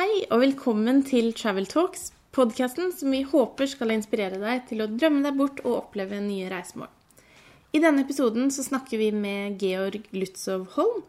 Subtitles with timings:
[0.00, 4.86] Hei og velkommen til Travel Talks, podkasten som vi håper skal inspirere deg til å
[4.88, 6.88] drømme deg bort og oppleve nye reisemål.
[7.76, 11.02] I denne episoden så snakker vi med Georg Lutzov Holm,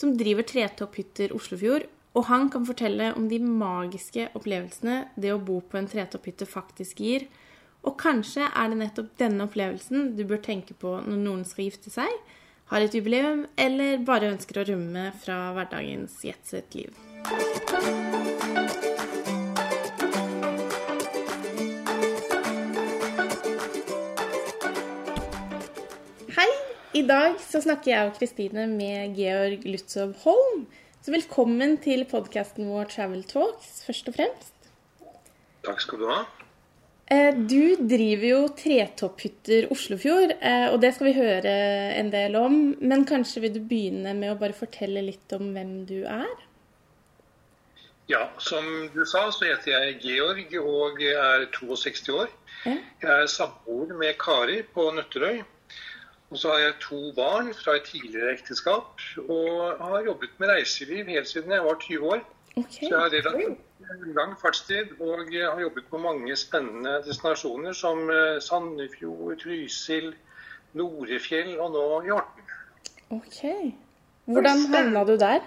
[0.00, 1.84] som driver Tretopphytter Oslofjord,
[2.16, 7.02] og han kan fortelle om de magiske opplevelsene det å bo på en tretopphytte faktisk
[7.04, 7.26] gir.
[7.84, 11.92] Og kanskje er det nettopp denne opplevelsen du bør tenke på når noen skal gifte
[11.92, 12.16] seg,
[12.72, 16.96] har et jubileum eller bare ønsker å rømme fra hverdagens jetset liv.
[26.98, 30.64] I dag så snakker jeg og Kristine med Georg Lutzow Holm.
[30.98, 34.70] Så velkommen til podkasten vår Travel Talks, først og fremst.
[35.68, 36.16] Takk skal du ha.
[37.14, 41.52] Eh, du driver jo Tretopphytter Oslofjord, eh, og det skal vi høre
[42.00, 42.56] en del om.
[42.80, 46.32] Men kanskje vil du begynne med å bare fortelle litt om hvem du er?
[48.10, 52.34] Ja, som du sa, så heter jeg Georg og er 62 år.
[52.64, 55.44] Jeg er samboer med Kari på Nøtterøy.
[56.30, 61.06] Og så har jeg to barn fra et tidligere ekteskap, og har jobbet med reiseliv
[61.08, 62.20] helt siden jeg var 20 år.
[62.56, 62.88] Okay.
[62.88, 68.40] Så jeg har relativt lang fartstid og har jobbet på mange spennende destinasjoner som eh,
[68.42, 70.10] Sandefjord, Trysil,
[70.76, 72.42] Norefjell og nå Hjorten.
[73.10, 73.38] Ok.
[74.24, 75.40] Hvordan havna du der?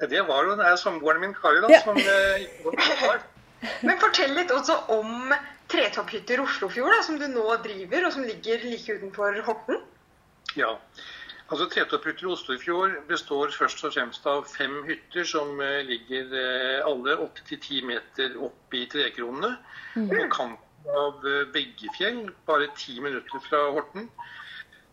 [0.00, 1.82] Det var jo det er samboeren min Kari da, Ja.
[1.84, 3.20] som eh, var
[3.82, 5.32] Men fortell litt også om
[5.72, 9.80] Tretopphytter Oslofjord, da, som du nå driver, og som ligger like utenfor Horten.
[10.58, 10.76] Ja.
[11.46, 17.18] Altså Tretopphytter Oslofjord består først og fremst av fem hytter som eh, ligger eh, alle
[17.22, 19.52] 8-10 meter opp i trekronene.
[19.94, 24.10] På kanten av eh, Veggefjell, bare ti minutter fra Horten.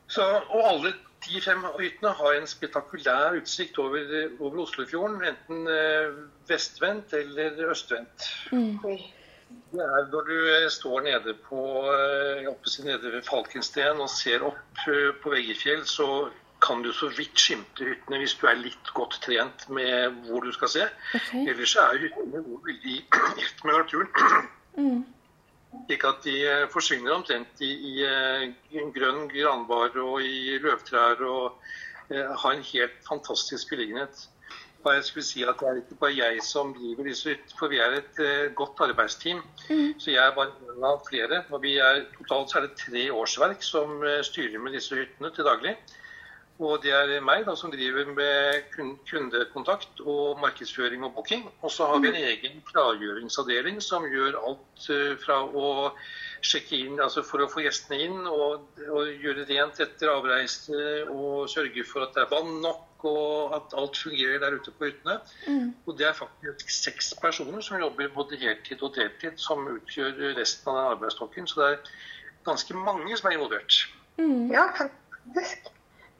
[0.09, 4.05] Så, og alle de fem hyttene har en spektakulær utsikt over,
[4.39, 8.29] over Oslofjorden, enten eh, vestvendt eller østvendt.
[8.53, 8.99] Oi.
[9.73, 14.83] Det er når du eh, står nede på eh, nede ved Falkensten og ser opp
[14.87, 16.29] eh, på Veggefjell, så
[16.63, 20.51] kan du så vidt skimte hyttene hvis du er litt godt trent med hvor du
[20.55, 20.85] skal se.
[21.17, 21.47] Okay.
[21.51, 22.99] Ellers er hyttene veldig
[23.41, 25.03] gift med naturen.
[25.87, 26.35] Slik at de
[26.69, 27.71] forsvinner omtrent i,
[28.05, 31.57] i grønn granbar og i løvtrær og
[32.13, 34.27] eh, har en helt fantastisk beliggenhet.
[34.83, 37.79] Og jeg skulle si at Det er ikke bare jeg som driver disse for vi
[37.79, 39.39] er et uh, godt arbeidsteam.
[39.97, 41.43] Så jeg er bare en av flere.
[41.49, 45.31] og vi er, Totalt så er det tre årsverk som uh, styrer med disse hyttene
[45.35, 45.77] til daglig.
[46.59, 48.67] Og det er meg da, som driver med
[49.09, 51.47] kundekontakt og markedsføring og booking.
[51.61, 55.71] Og så har vi en egen klargjøringsavdeling som gjør alt uh, fra å
[56.43, 60.79] sjekke inn, altså for å få gjestene inn og, og gjøre rent etter avreise
[61.11, 64.87] og sørge for at det er vann nok og at alt fungerer der ute på
[64.87, 65.17] hyttene.
[65.85, 70.71] Og det er faktisk seks personer som jobber både heltid og deltid, som utgjør resten
[70.71, 71.49] av den arbeidsstokken.
[71.49, 71.91] Så det er
[72.47, 73.81] ganske mange som er involvert.
[74.53, 75.67] Ja, faktisk.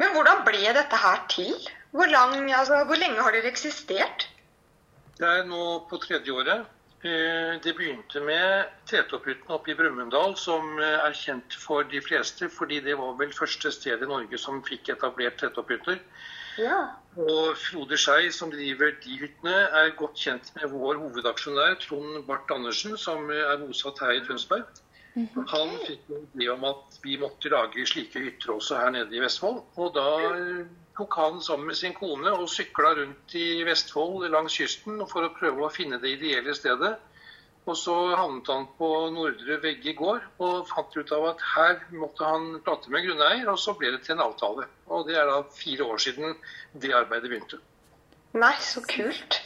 [0.02, 1.56] Men hvordan ble dette her til?
[1.94, 4.28] Hvor, lang, altså, hvor lenge har dere eksistert?
[5.20, 6.66] Det er nå på tredje året.
[7.04, 12.48] Eh, Det begynte med Tretopphytten oppe i Brumunddal, som eh, er kjent for de fleste,
[12.50, 16.00] fordi det var vel første sted i Norge som fikk etablert tretopphytter.
[16.62, 16.78] Ja.
[17.20, 22.56] Og Frode Skei, som driver de hyttene, er godt kjent med vår hovedaksjonær Trond Barth
[22.56, 24.64] Andersen, som eh, er bosatt her i Tønsberg.
[25.52, 29.22] Han fikk en idé om at vi måtte lage slike hytter også her nede i
[29.22, 29.60] Vestfold.
[29.78, 30.08] Og da
[30.98, 35.34] tok han sammen med sin kone og sykla rundt i Vestfold langs kysten for å
[35.34, 36.94] prøve å finne det ideelle stedet.
[37.64, 42.28] Og så havnet han på Nordre Vegge gård og fant ut av at her måtte
[42.28, 44.68] han prate med grunneier, og så ble det til en avtale.
[44.92, 46.36] Og det er da fire år siden
[46.74, 47.62] det arbeidet begynte.
[48.36, 49.40] Nei, så kult.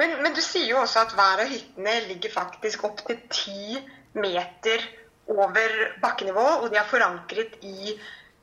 [0.00, 3.76] Men, men du sier jo også at hver av hyttene ligger faktisk opptil ti
[4.16, 4.88] meter
[5.28, 7.92] over bakkenivå, og de er forankret i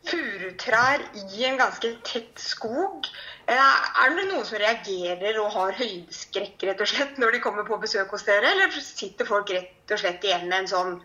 [0.08, 3.10] furutrær i en ganske tett skog.
[3.48, 3.56] Eh,
[4.04, 7.80] Er det noen som reagerer og har høydeskrekk rett og slett når de kommer på
[7.82, 10.96] besøk hos dere, eller sitter folk rett og slett igjen med en sånn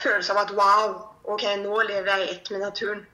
[0.00, 3.06] følelse av at wow, ok, nå lever jeg i ett med naturen?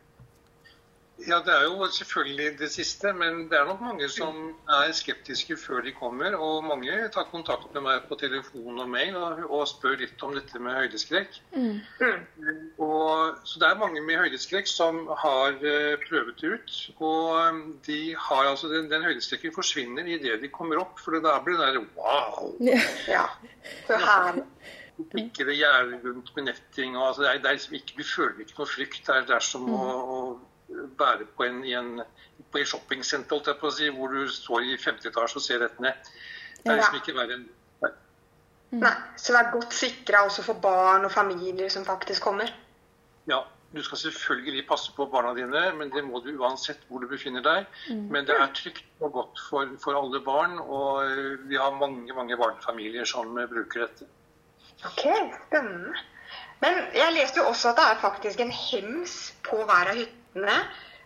[1.25, 4.37] Ja, Det er jo selvfølgelig det siste, men det er nok mange som
[4.69, 6.35] er skeptiske før de kommer.
[6.37, 10.35] Og mange tar kontakt med meg på telefon og mail og, og spør litt om
[10.37, 11.39] dette med høydeskrekk.
[11.57, 11.79] Mm.
[12.79, 16.75] Og, så det er mange med høydeskrekk som har uh, prøvet det ut.
[17.01, 21.39] Og eh, de har altså den, den høydeskrekken forsvinner idet de kommer opp, for da
[21.45, 22.53] blir det der wow!
[23.09, 23.25] Ja.
[23.89, 23.97] Så
[25.57, 26.97] gjerdet rundt med netting.
[26.97, 29.01] Og, altså, det er, det er liksom ikke, du føler ikke noe frykt.
[29.07, 29.81] Det er, det er som å,
[30.17, 30.21] å
[30.69, 32.01] være på en, i en,
[32.51, 35.45] på et shoppingsenter holdt jeg på å si, hvor du står i femte etasje og
[35.45, 36.11] ser rett ned.
[36.63, 37.47] Det er liksom ikke verre enn
[38.77, 42.51] Nei, Så vær godt sikra også for barn og familier som faktisk kommer.
[43.31, 47.07] Ja, du skal selvfølgelig passe på barna dine, men det må du uansett hvor du
[47.09, 47.71] befinner deg.
[47.95, 52.15] Men det er trygt og godt for, for alle barn, og eh, vi har mange
[52.19, 54.11] mange barnefamilier som bruker dette.
[54.85, 55.07] Ok,
[55.47, 55.95] spennende.
[56.61, 59.17] Men jeg leste jo også at det er faktisk en hems
[59.47, 60.26] på hver av hyttene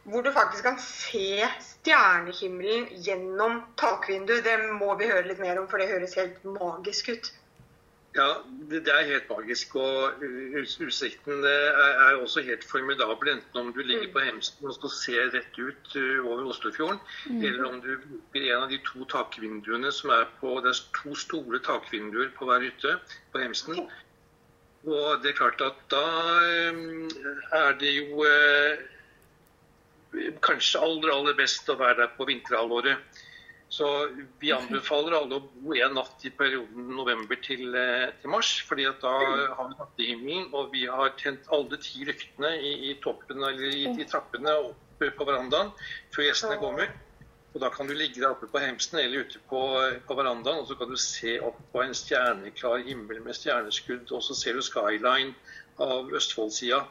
[0.05, 4.44] hvor du faktisk kan se stjernehimmelen gjennom takvinduet.
[4.44, 7.31] Det må vi høre litt mer om, for det høres helt magisk ut.
[8.17, 8.41] Ja,
[8.71, 9.77] det, det er helt magisk.
[9.79, 10.25] Og
[10.59, 13.37] utsikten er, er også helt formidabel.
[13.37, 16.99] Enten om du ligger på Hemsen og skal se rett ut uh, over Oslofjorden,
[17.31, 21.15] eller om du bruker en av de to takvinduene som er på Det er to
[21.15, 22.97] store takvinduer på hver hytte
[23.31, 23.85] på Hemsen.
[24.88, 26.06] Og det er klart at da
[26.73, 27.06] um,
[27.61, 28.81] er det jo uh,
[30.44, 33.20] kanskje aller, aller best å være der på vinterhalvåret.
[33.70, 33.86] Så
[34.42, 38.50] vi anbefaler alle å bo en natt i perioden november til, eh, til mars.
[38.66, 39.12] fordi at da
[39.54, 43.84] har vi nattehimmelen, og vi har tent alle ti lyktene i, i toppen eller i,
[43.94, 45.70] i trappene oppe på verandaen
[46.10, 46.90] før gjestene kommer.
[47.54, 49.62] Og da kan du ligge der oppe på hemsen eller ute på,
[50.06, 54.22] på verandaen, og så kan du se opp på en stjerneklar himmel med stjerneskudd, og
[54.22, 55.34] så ser du skyline
[55.78, 56.84] av Østfoldsida.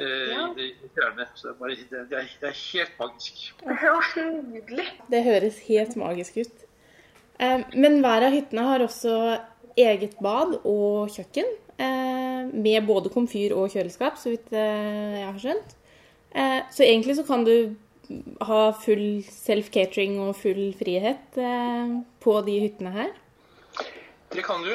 [0.00, 0.46] Eh, Ja.
[0.56, 1.26] i fjerne.
[1.34, 3.40] Så det er, bare, det, det, er, det er helt magisk.
[3.60, 4.86] Det var nydelig.
[5.10, 6.64] Det høres helt magisk ut.
[7.40, 9.14] Eh, Men hver av hyttene har også
[9.76, 11.52] eget bad og kjøkken.
[11.78, 15.76] eh, Med både komfyr og kjøleskap, så vidt jeg har skjønt.
[16.34, 17.76] Eh, Så egentlig så kan du
[18.42, 21.36] ha full self-catering og full frihet
[22.20, 23.12] på de hyttene her.
[24.32, 24.72] Det kan du.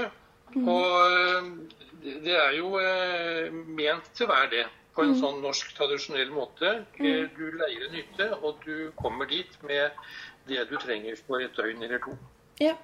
[0.55, 1.49] Og eh,
[2.23, 2.69] det- er jo
[3.75, 4.65] ment til å være det.
[4.95, 6.85] På en sånn norsk tradisjonell måte.
[6.99, 9.91] Eh, Du leier en hytte, og du kommer dit med
[10.47, 12.13] det du trenger for et døgn eller to.
[12.63, 12.75] Ja.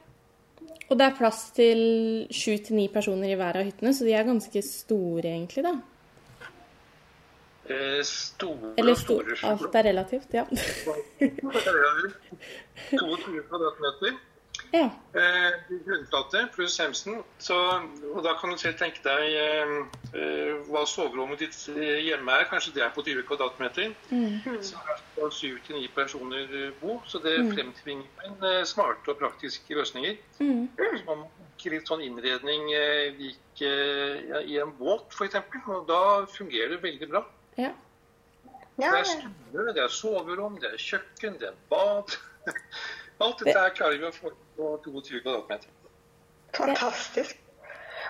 [0.89, 4.13] Og det er plass til sju til ni personer i hver av hyttene, så de
[4.13, 5.73] er ganske store egentlig, da.
[7.71, 9.51] Eh, Store Eller store, stor, store.
[9.51, 10.45] alt er relativt, ja.
[12.91, 14.17] 22 kvadratmeter.
[14.71, 14.87] Ja.
[15.13, 17.23] Eh, pluss Hemsen.
[17.39, 17.55] Så,
[18.13, 19.73] og da kan du selv tenke deg eh,
[20.15, 22.47] eh, hva soverommet ditt eh, hjemme er.
[22.47, 23.91] Kanskje det er på 20 kvadratmeter.
[24.63, 27.01] Så her skal syv til ni personer eh, bo.
[27.05, 30.15] Så det fremtvinger en eh, smarte og praktiske løsninger.
[30.39, 30.65] Mm.
[30.79, 35.39] Så man bruker litt sånn innredning eh, lik eh, ja, i en båt f.eks.
[35.67, 37.25] Og da fungerer det veldig bra.
[37.59, 37.75] ja.
[38.81, 42.15] Det er stue, det er soverom, det er kjøkken, det er bad.
[43.21, 44.31] Alt dette her klarer vi å få
[44.61, 45.69] på 22 kvadratmeter.
[46.57, 47.37] fantastisk.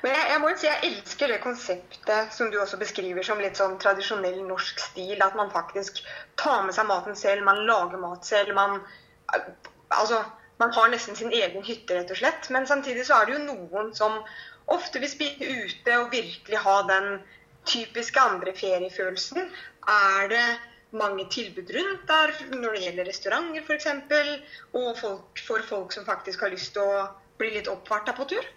[0.01, 3.42] Men jeg, jeg må jo si jeg elsker det konseptet som du også beskriver som
[3.44, 5.18] litt sånn tradisjonell norsk stil.
[5.21, 6.01] At man faktisk
[6.42, 8.56] tar med seg maten selv, man lager mat selv.
[8.57, 8.80] Man,
[9.89, 10.24] altså,
[10.63, 12.50] man har nesten sin egen hytte, rett og slett.
[12.56, 14.18] Men samtidig så er det jo noen som
[14.71, 17.21] ofte vil spise ute og virkelig ha den
[17.69, 19.51] typiske andre feriefølelsen.
[19.92, 20.45] Er det
[20.91, 23.88] mange tilbud rundt der når det gjelder restauranter f.eks.
[24.73, 27.05] Og folk, for folk som faktisk har lyst til å
[27.39, 28.49] bli litt oppvarta på tur?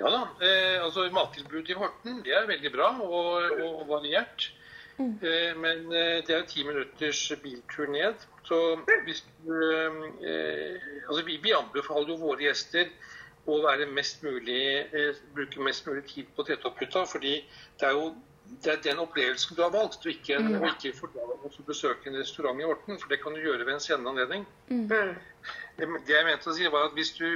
[0.00, 0.22] Ja da.
[0.42, 4.50] Eh, altså Mattilbudet i Horten det er veldig bra og, og variert.
[4.98, 8.26] Eh, men eh, det er ti minutters biltur ned.
[8.48, 8.58] Så
[9.06, 10.76] hvis du eh,
[11.08, 12.90] Altså vi, vi anbefaler jo våre gjester
[13.50, 14.62] å være mest mulig,
[14.94, 17.06] eh, bruke mest mulig tid på Trettopphytta.
[17.10, 17.38] Fordi
[17.80, 18.12] det er jo
[18.64, 20.54] det er den opplevelsen du har valgt, og ikke, mm.
[20.60, 23.00] og ikke for å besøke en restaurant i Horten.
[23.00, 24.46] For det kan du gjøre ved en senere anledning.
[24.68, 24.86] Mm.
[24.88, 27.26] Det det jeg mente å si var at Hvis du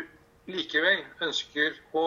[0.47, 2.07] likevel ønsker å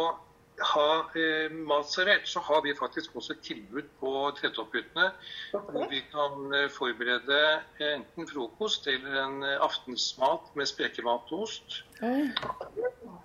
[0.60, 5.10] ha eh, mat servert, så har vi faktisk også et tilbud på Trettopphyttene.
[5.51, 7.39] Hvor vi kan eh, forberede
[7.79, 11.82] eh, enten frokost eller en eh, aftensmat med spekemat og ost.
[12.03, 12.29] Oi.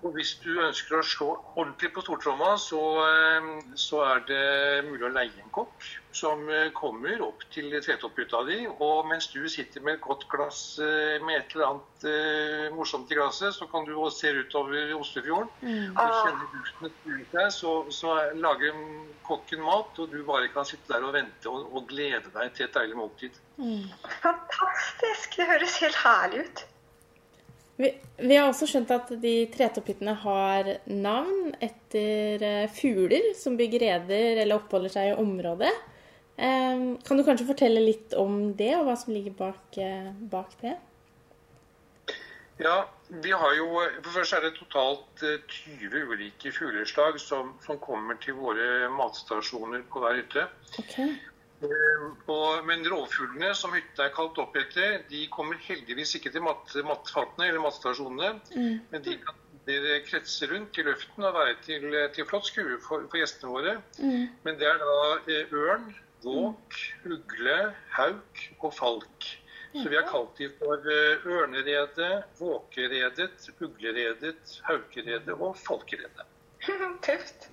[0.05, 3.45] Og hvis du ønsker å slå ordentlig på stortromma, så, eh,
[3.79, 4.41] så er det
[4.85, 8.59] mulig å leie en kokk som eh, kommer opp til tretopphytta di.
[8.69, 12.05] Og mens du sitter med et godt glass eh, med et eller annet
[12.75, 15.49] morsomt i glasset, så kan du også se utover Oslofjorden.
[15.95, 18.77] Og kjenne luften rundt deg, så, så lager
[19.25, 22.69] kokken mat, og du bare kan sitte der og vente og, og glede deg til
[22.69, 23.41] et deilig måltid.
[24.21, 25.41] Fantastisk!
[25.41, 26.65] Det høres helt herlig ut.
[27.75, 33.83] Vi, vi har også skjønt at de tretopphyttene har navn etter eh, fugler som bygger
[33.83, 35.73] reder eller oppholder seg i området.
[36.37, 40.55] Eh, kan du kanskje fortelle litt om det, og hva som ligger bak, eh, bak
[40.63, 40.77] det?
[42.63, 43.67] Ja, vi har jo,
[43.99, 49.83] for først er det totalt eh, 20 ulike fugleslag som, som kommer til våre matstasjoner
[49.91, 50.47] på hver hytte.
[50.79, 50.95] Ok.
[51.65, 56.41] Eh, Og, men rovfuglene som hytta er kalt opp etter, de kommer heldigvis ikke til
[56.45, 58.31] mat, matfatene eller matstasjonene.
[58.91, 63.05] Men de kan kretse kretser rundt i luften og være til, til flott skue for,
[63.09, 63.75] for, gjestene våre.
[63.97, 64.27] Mm.
[64.45, 65.87] Men det er da ørn,
[66.25, 66.77] våk,
[67.09, 67.57] ugle,
[67.97, 69.29] hauk og falk.
[69.75, 76.29] Så vi har kalt dem for ørneredet, våkeredet, ugleredet, haukeredet og falkeredet.
[77.05, 77.49] Tøft.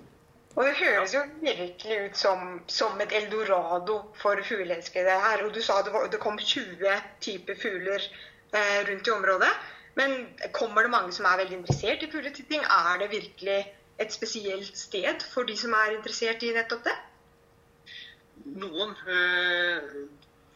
[0.56, 5.44] Og det høres jo virkelig ut som, som et eldorado for fugleelskere her.
[5.47, 8.04] Og du sa det, var, det kom 20 typer fugler
[8.52, 9.52] eh, rundt i området.
[9.94, 12.64] Men kommer det mange som er veldig interessert i fugletitting?
[12.64, 13.61] Er det virkelig
[14.00, 16.99] et spesielt sted for de som er interessert i nettopp det?
[18.44, 18.97] Noen.
[19.09, 19.97] Eh,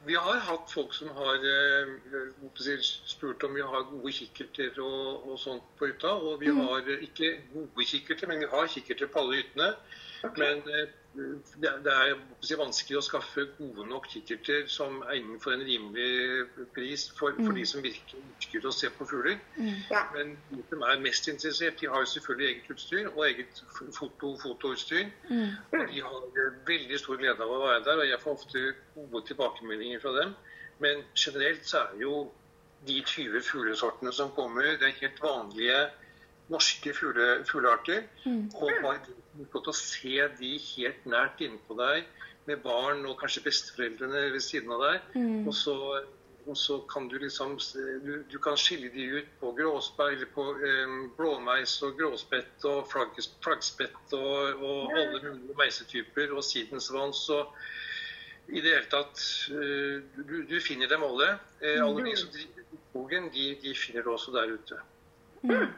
[0.07, 5.39] vi har hatt folk som har eh, spurt om vi har gode kikkerter og, og
[5.43, 6.13] sånt på hytta.
[6.15, 6.61] Og vi mm.
[6.69, 9.73] har ikke gode kikkerter, men vi har kikkerter på alle hyttene.
[10.37, 10.95] Men eh,
[11.63, 17.37] det, er vanskelig å skaffe gode nok kikkerter som er innenfor en rimelig pris for,
[17.39, 17.59] for mm.
[17.59, 19.39] de som virkelig ønsker å se på fugler.
[19.57, 19.75] Mm.
[19.91, 20.03] Ja.
[20.17, 23.63] Men de som er mest interessert, de har jo selvfølgelig eget utstyr og eget
[23.97, 25.07] foto, fotoutstyr.
[25.31, 25.55] Mm.
[25.73, 28.67] Og de har veldig stor glede av å være der, og jeg får ofte
[28.97, 30.35] gode tilbakemeldinger fra dem.
[30.85, 32.27] Men generelt så er jo
[32.87, 35.79] de 20 fuglesortene som kommer, det er helt vanlige
[36.53, 38.05] norske fugle, fuglearter.
[38.25, 38.51] Mm.
[38.55, 42.07] Og bare fått å se de helt nært innpå deg
[42.47, 45.09] med barn og kanskje besteforeldrene ved siden av deg.
[45.17, 45.49] Mm.
[45.49, 45.77] Og, så,
[46.47, 47.57] og, så, kan du liksom
[48.05, 53.19] du, du, kan skille de ut på gråspeil, på um, blåmeis og gråspett og flagg,
[53.45, 57.27] flaggspett og, og alle mulige meisetyper og sidensvans.
[57.35, 57.53] og
[58.47, 59.19] i det hele tatt
[59.51, 61.33] uh, du, du, finner dem alle.
[61.59, 62.63] Uh, alle de som driver
[62.93, 64.79] skogen, de, de finner du også der ute.
[65.43, 65.75] Mm.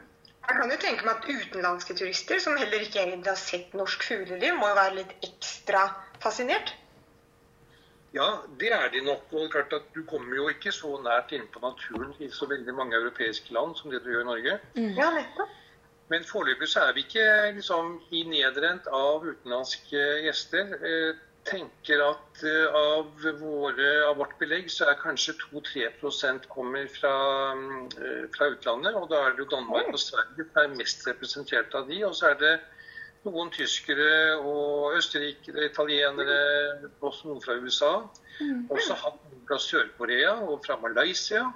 [0.49, 4.01] Jeg kan jo tenke meg at utenlandske turister som heller ikke egentlig har sett norsk
[4.07, 5.83] fugleliv, må jo være litt ekstra
[6.23, 6.73] fascinert?
[8.15, 8.25] Ja,
[8.57, 9.27] det er de nok.
[9.37, 12.97] Og klart at Du kommer jo ikke så nært innpå naturen i så veldig mange
[12.97, 14.59] europeiske land som det du gjør i Norge.
[14.73, 14.93] Mm.
[14.97, 15.53] Ja, nettopp.
[16.09, 17.25] Men foreløpig så er vi ikke
[17.59, 20.73] liksom, i nedrent av utenlandske gjester.
[21.39, 23.07] Eh, tenker at uh, av,
[23.39, 27.13] våre, av, vårt belegg så er kanskje 2-3% kommer fra,
[27.55, 28.95] uh, fra, utlandet.
[28.95, 32.03] Og da er det jo Danmark og Sverige som er mest representert av de.
[32.05, 32.53] Og så er det
[33.25, 37.93] noen tyskere og østerrikere, italienere, også noen fra USA.
[38.39, 38.67] Mm.
[38.71, 41.47] Også hatt noen fra Sør-Korea og fra Malaysia.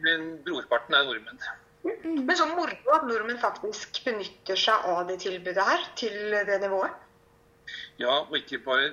[0.00, 1.44] Men brorparten er nordmenn.
[1.82, 6.98] Men så moro at nordmenn faktisk benytter seg av det tilbudet her til det nivået.
[8.00, 8.90] Ja, og ikke bare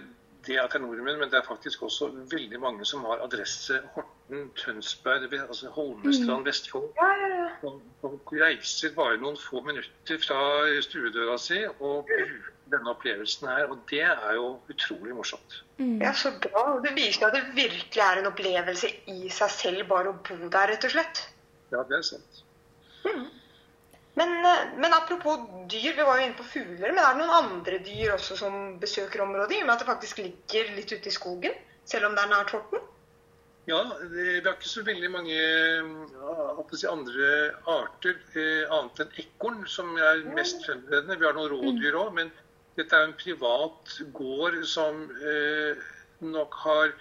[0.48, 3.80] det at det er nordmenn, men det er faktisk også veldig mange som har adresse
[3.96, 6.46] Horten, Tønsberg, altså Holmestrand, mm.
[6.46, 6.88] Vestfold.
[7.00, 7.72] Ja, ja, ja.
[8.06, 10.40] Og, reiser bare noen få minutter fra
[10.86, 13.72] stuedøra si og bruker denne opplevelsen her.
[13.74, 15.62] Og det er jo utrolig morsomt.
[15.78, 15.98] Mm.
[16.04, 16.66] Ja, så bra.
[16.84, 20.74] Det viser at det virkelig er en opplevelse i seg selv bare å bo der,
[20.74, 21.26] rett og slett.
[21.74, 22.44] Ja, det er sant.
[23.04, 23.28] Mm.
[24.18, 26.90] Men, eh, men, apropos dyr, vi var jo inne på fugler.
[26.90, 29.60] Men er det noen andre dyr også som besøker området?
[29.60, 32.32] I og med at det faktisk ligger litt ute i skogen, selv om det er
[32.34, 32.86] nært Horten?
[33.68, 35.38] Ja, vi har ikke så veldig mange
[36.72, 37.32] si, andre
[37.68, 41.18] arter eh, annet enn ekorn, som er mest fremtredende.
[41.20, 42.32] Vi har noen rådyr òg, men
[42.80, 45.84] dette er en privat gård som eh,
[46.24, 46.96] nok har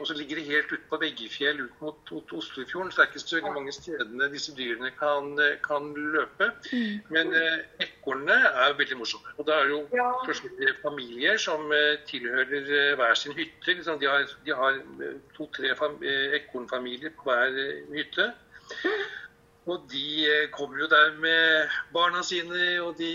[0.00, 2.90] og så ligger det helt ute på Veggefjell ut mot, mot Oslofjorden.
[2.92, 6.50] Så det er ikke så mange stedene disse dyrene kan, eh, kan løpe.
[6.72, 7.00] Mm.
[7.14, 9.34] Men eh, ekornene er veldig morsomme.
[9.38, 10.10] Og det er jo ja.
[10.26, 13.74] forskjellige familier som eh, tilhører eh, hver sin hytte.
[13.74, 14.80] Liksom, de har, de har
[15.36, 15.74] to-tre
[16.40, 17.60] ekornfamilier på hver
[17.94, 18.32] hytte.
[19.64, 23.12] Og de kommer jo der med barna sine, og de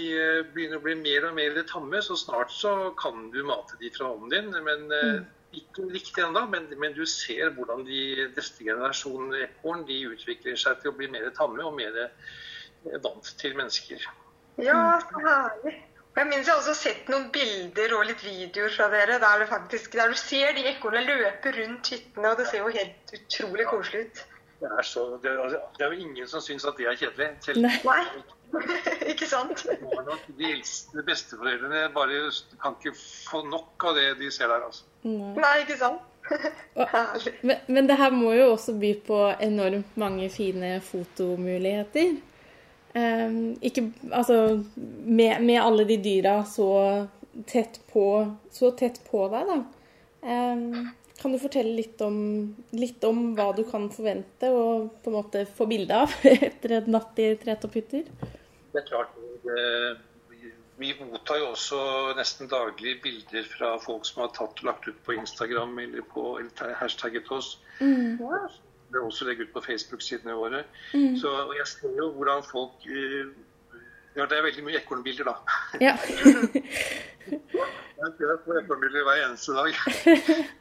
[0.54, 2.02] begynner å bli mer og mer tamme.
[2.02, 4.64] Så snart så kan du mate de fra hånden din.
[4.66, 5.28] men mm
[5.58, 10.82] ikke riktig ennå, men, men, du ser hvordan de neste generasjonene ekorn de utvikler seg
[10.82, 14.04] til å bli mer tamme og mer eh, vant til mennesker.
[14.62, 15.78] Ja, så herlig.
[16.18, 19.94] Jeg minnes jeg også har sett noen bilder og litt videoer fra dere der, faktisk,
[19.96, 24.08] der du ser de ekornene løpe rundt hyttene, og det ser jo helt utrolig koselig
[24.08, 24.24] ut.
[24.60, 25.32] Det er, så, det,
[25.78, 27.30] det er jo ingen som syns at det er kjedelig.
[27.46, 27.64] Selv.
[27.86, 28.04] Nei.
[29.12, 29.64] ikke sant?
[30.38, 32.26] De eldste besteforeldrene bare
[32.62, 32.96] kan ikke
[33.30, 34.66] få nok av det de ser der.
[34.68, 34.84] altså.
[35.06, 36.06] Nei, ikke sant?
[37.48, 42.20] men, men, det her må jo også by på enormt mange fine fotomuligheter.
[42.96, 44.64] Um, ikke, altså,
[45.06, 46.70] med, med, alle de dyra så
[47.48, 48.06] tett på,
[48.52, 49.60] så tett på deg, da.
[50.20, 50.90] Um,
[51.22, 52.18] kan du fortelle litt om,
[52.72, 56.14] litt om, hva du kan forvente og på en måte få bilde av
[56.50, 58.08] etter en natt i tretopphytter?
[58.70, 59.18] Det er klart.
[59.44, 59.66] Det,
[60.80, 61.80] vi mottar jo også
[62.16, 66.38] nesten daglig bilder fra folk som har tatt og lagt ut på Instagram eller, på,
[66.40, 67.58] eller hashtagget oss.
[67.82, 68.16] Mm.
[68.22, 70.64] er også legger ut på Facebook-sidene våre.
[70.94, 71.18] Mm.
[71.20, 73.28] Så og jeg ser jo hvordan folk eh,
[74.16, 75.36] Ja, det er veldig mye ekornbilder, da.
[75.80, 75.98] Ja.
[77.30, 79.76] Jeg jeg får ekornbilder hver eneste dag.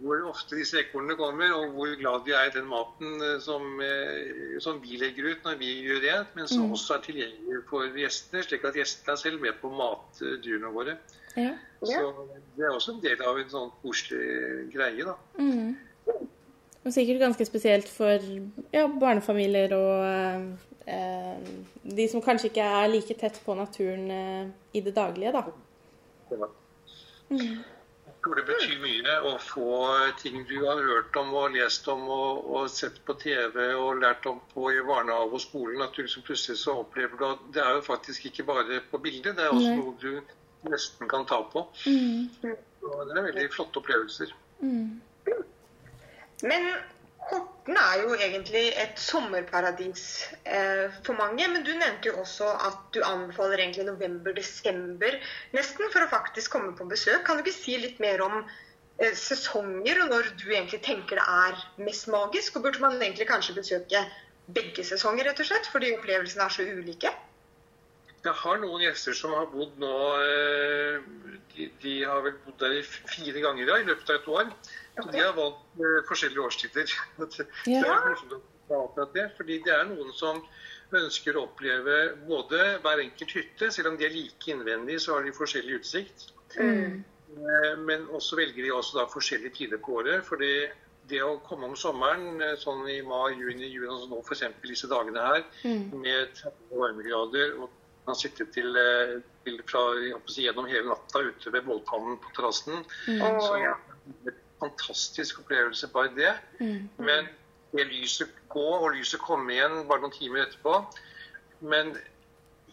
[0.00, 3.66] Hvor ofte disse ekornene kommer, og hvor glad de er i den maten eh, som,
[3.84, 6.72] eh, som vi legger ut når vi gjør det, men som Mm.
[6.76, 10.72] også er tilgjengelig for gjestene, slik at gjestene er selv med på å mate dyrene
[10.74, 10.96] våre.
[11.36, 11.52] ja.
[11.82, 15.14] Så det er også en del av en sånn koselig greie, da.
[15.38, 15.76] Mm.
[16.84, 18.18] Og sikkert ganske spesielt for
[18.72, 20.56] ja, barnefamilier og
[20.86, 21.38] eh,
[21.84, 25.44] de som kanskje ikke er like tett på naturen eh, i det daglige, da.
[27.30, 27.58] Jeg
[28.22, 29.70] tror det betyr mye å få
[30.20, 34.26] ting du har hørt om og lest om og, og sett på TV og lært
[34.28, 35.82] om på i barnehage og skolen.
[35.84, 39.00] At du liksom plutselig så opplever du at det er jo faktisk ikke bare på
[39.02, 41.64] bildet, det er også noe du nesten kan ta på.
[41.86, 42.56] Mm.
[42.84, 44.34] Og det er veldig flotte opplevelser.
[44.60, 45.00] Mm.
[46.42, 46.72] Men
[47.90, 50.04] er jo egentlig et sommerparadis
[50.44, 51.46] eh, for mange.
[51.52, 55.18] Men du nevnte jo også at du anbefaler egentlig november-desember
[55.56, 57.24] nesten for å faktisk komme på besøk.
[57.26, 61.26] Kan du ikke si litt mer om eh, sesonger, og når du egentlig tenker det
[61.26, 62.58] er mest magisk?
[62.58, 64.04] Og burde man egentlig kanskje besøke
[64.50, 67.12] begge sesonger, rett og slett, fordi opplevelsene er så ulike?
[68.20, 70.98] Jeg har noen gjester som har bodd nå eh,
[71.54, 74.50] De, de har vel bodd der fire ganger ja, i løpet av et år.
[75.02, 76.86] Så de har valgt eh, forskjellige årstider.
[79.14, 80.42] Det er fordi det er noen som
[80.94, 81.96] ønsker å oppleve
[82.28, 86.28] både hver enkelt hytte, selv om de er like innvendig, så har de forskjellig utsikt.
[86.58, 87.00] Mm.
[87.34, 90.24] Eh, Men også velger de også da forskjellige tider på året.
[90.26, 90.68] fordi
[91.10, 94.44] det å komme om sommeren, eh, sånn i mai, juni, juni, altså nå f.eks.
[94.62, 95.90] disse dagene her, Mm.
[96.02, 97.70] med 30 varmegrader, og
[98.06, 98.70] man sitter til,
[99.44, 103.40] til fra, jeg si, gjennom hele natta ute ved bålpannen på terrassen, Mm.
[103.40, 103.74] Så ja.
[104.60, 106.34] Fantastisk opplevelse bare det.
[106.60, 106.88] Mm.
[106.98, 107.28] Men
[107.72, 110.80] det lyset gå, og lyset komme igjen bare noen timer etterpå.
[111.60, 111.94] Men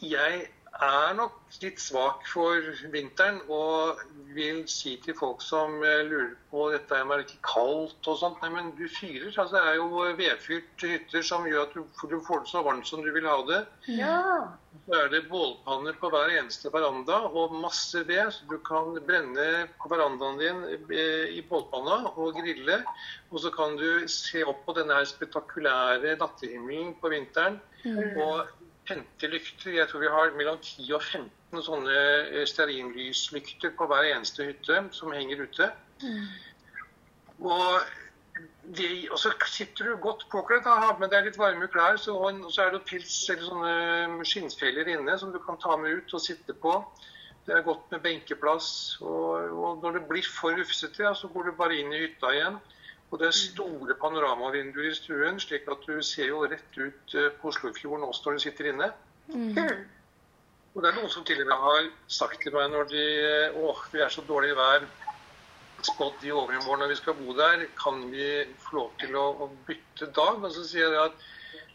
[0.01, 0.47] jeg
[0.83, 4.01] er nok litt svak for vinteren og
[4.35, 8.41] vil si til folk som eh, lurer på dette er ikke kaldt og sånt.
[8.43, 9.31] Nei, men du fyrer.
[9.31, 12.87] Altså, det er jo vedfyrte hytter som gjør at du, du får det så varmt
[12.87, 13.61] som du vil ha det.
[13.97, 14.21] Ja.
[14.85, 19.47] Så er det bålpanner på hver eneste veranda og masse ved, så du kan brenne
[19.81, 20.61] på verandaen din
[20.93, 22.81] eh, i bålpanna og grille.
[23.31, 27.59] Og så kan du se opp på denne her spektakulære nattehimmelen på vinteren
[28.17, 28.47] og
[28.89, 29.75] hente lykter.
[29.77, 34.81] Jeg tror vi har mellom 10 og 15 sånne eh, stearinlyslykter på hver eneste hytte
[34.95, 35.71] som henger ute.
[37.37, 37.81] Og
[38.77, 42.49] de, og så sitter du godt påkledd, har med deg litt varme klær, så, og
[42.53, 46.23] så er det pils eller sånne skinnfeller inne som du kan ta med ut og
[46.23, 46.73] sitte på.
[47.47, 48.69] Det er godt med benkeplass.
[49.01, 52.33] Og, og når det blir for rufsete, ja, så går du bare inn i hytta
[52.35, 52.59] igjen.
[53.07, 57.29] Og det er store panoramavinduer i stuen, slik at du ser jo rett ut eh,
[57.39, 58.89] på Oslofjorden også når du sitter inne.
[59.31, 59.85] Mm.
[60.75, 63.55] Og det er noen som til og med har sagt til meg når de eh,
[63.55, 64.89] Å, vi er så dårlig i vær.
[65.87, 67.63] Spådd i overmorgen når vi skal bo der.
[67.79, 68.27] Kan vi
[68.65, 70.43] få lov til å, å bytte dag?
[70.43, 71.25] Og så sier jeg at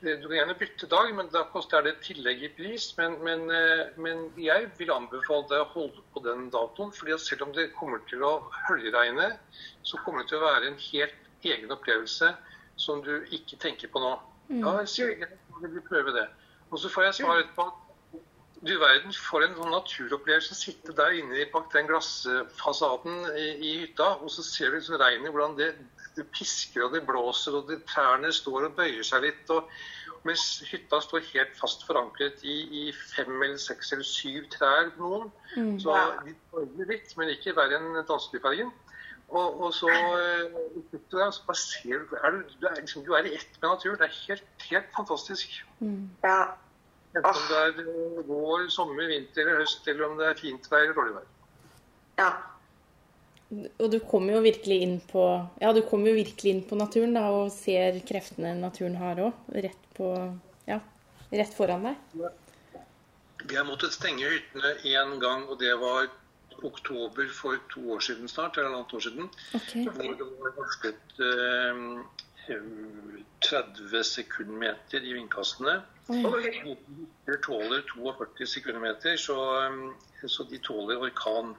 [0.05, 2.91] eh, du kan gjerne bytte dag, men da koster det tillegg i pris.
[3.01, 3.49] Men, men,
[3.97, 6.93] men jeg vil anbefale deg å holde på den datoen.
[6.93, 8.37] fordi selv om det kommer til å
[8.69, 9.33] høljregne,
[9.81, 12.33] så kommer det til å være en helt egen opplevelse
[12.81, 14.13] som du ikke tenker på nå.
[14.53, 16.27] Ja, jeg sier jeg vil prøve det.
[16.71, 17.81] Og så får jeg svar etterpå at
[18.63, 20.55] du verden, for en sånn naturopplevelse.
[20.55, 25.33] Sitte der inne bak den glassfasaden i, i hytta, og så ser du liksom regnet,
[25.35, 25.73] hvordan det,
[26.17, 29.51] det pisker og det blåser, og det, trærne står og bøyer seg litt.
[29.51, 29.71] og
[30.23, 35.33] mens hytta står helt fast forankret i, i fem eller seks eller syv trær noen.
[35.57, 35.75] Mm.
[35.83, 38.71] Så de bøyer litt, men ikke verre enn Dansbyfergen.
[39.33, 40.57] Og, og så eh,
[40.91, 43.29] sitter du der, og så bare ser du er du, du, er, liksom, du er
[43.29, 43.97] i ett med naturen.
[44.01, 45.55] Det er helt, helt fantastisk.
[45.81, 46.11] Mm.
[46.25, 46.41] ja.
[47.13, 50.69] Enten om det er eh, vår, sommer, vinter eller høst, eller om det er fint
[50.73, 51.31] vær eller dårlig vær.
[52.23, 52.33] ja.
[53.53, 55.23] Og du kommer jo virkelig inn på
[55.61, 59.43] Ja, du kommer jo virkelig inn på naturen da, og ser kreftene naturen har òg.
[59.53, 60.09] Rett på
[60.69, 60.79] Ja,
[61.33, 62.23] rett foran deg.
[63.45, 66.09] Vi har måttet stenge hyttene én gang, og det var
[66.65, 69.31] oktober for to år siden snart, eller halvannet år siden.
[69.55, 69.85] okay.
[69.85, 71.75] Hvor det var varslet eh,
[73.43, 75.81] 30 sekundmeter i vindkastene.
[76.09, 76.77] Okay.
[77.27, 81.55] De tåler 42 sekundmeter, så, eh, så de tåler orkan.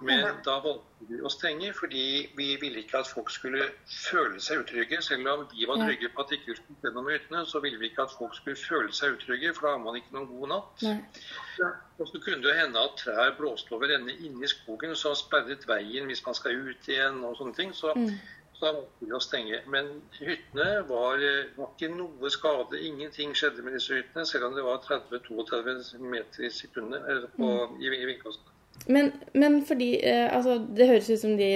[0.00, 2.02] Men da valgte vi å stenge fordi
[2.38, 5.00] vi ville ikke at folk skulle føle seg utrygge.
[5.02, 7.62] Selv om vi var trygge på at det ikke skulle skje noe med hyttene, så
[7.64, 10.30] ville vi ikke at folk skulle føle seg utrygge, for da har man ikke noen
[10.30, 10.86] god natt.
[10.86, 11.72] Ja.
[11.98, 15.66] Og så kunne det hende at trær blåste over ende inne i skogen, så sperret
[15.66, 17.74] veien hvis man skal ut igjen og sånne ting.
[17.74, 18.12] Så, Mm.
[18.58, 19.58] Så da er vi å stenge.
[19.70, 21.20] Men hyttene var,
[21.54, 22.80] var ikke noe skade.
[22.82, 27.86] Ingenting skjedde med disse hyttene, selv om det var 30-32 meter i sekundet på, i,
[27.86, 28.47] i vindkastene.
[28.86, 31.48] Men, men fordi eh, altså, Det høres ut som de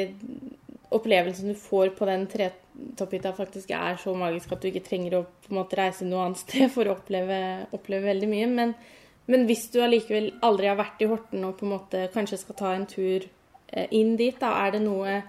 [0.92, 5.22] opplevelsene du får på den tretopphytta faktisk er så magisk at du ikke trenger å
[5.24, 7.38] på en måte reise noe annet sted for å oppleve,
[7.72, 8.48] oppleve veldig mye.
[8.50, 8.74] Men,
[9.30, 12.58] men, hvis du allikevel aldri har vært i Horten og på en måte kanskje skal
[12.58, 15.22] ta en tur eh, inn dit, da er det noe,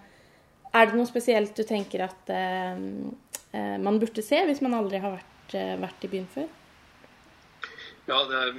[0.74, 2.84] er det noe spesielt du tenker at eh,
[3.54, 6.52] eh man burde se hvis man aldri har vært, eh, vært i byen før?
[8.08, 8.58] Ja, er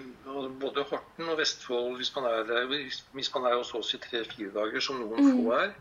[0.61, 2.65] både Horten og Vestfold, hvis man er,
[3.13, 5.35] hvis man er hos oss i tre-fire dager, som noen mm.
[5.37, 5.75] få er,